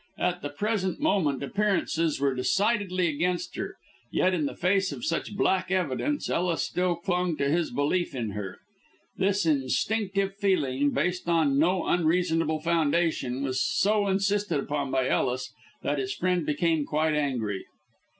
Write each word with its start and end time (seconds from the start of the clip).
At 0.17 0.41
the 0.41 0.49
present 0.49 0.99
moment 0.99 1.43
appearances 1.43 2.19
were 2.19 2.33
decidedly 2.33 3.07
against 3.07 3.55
her, 3.57 3.75
yet 4.11 4.33
in 4.33 4.47
the 4.47 4.55
face 4.55 4.91
of 4.91 5.05
such 5.05 5.35
black 5.37 5.69
evidence 5.69 6.27
Ellis 6.27 6.63
still 6.63 6.95
clung 6.95 7.37
to 7.37 7.47
his 7.47 7.69
belief 7.69 8.15
in 8.15 8.31
her. 8.31 8.57
This 9.17 9.45
instinctive 9.45 10.33
feeling, 10.37 10.89
based 10.89 11.29
on 11.29 11.59
no 11.59 11.83
reasonable 12.03 12.61
foundation, 12.61 13.43
was 13.43 13.61
so 13.61 14.07
insisted 14.07 14.59
upon 14.59 14.89
by 14.89 15.07
Ellis 15.07 15.53
that 15.83 15.99
his 15.99 16.15
friend 16.15 16.47
became 16.47 16.83
quite 16.83 17.13
angry. 17.13 17.63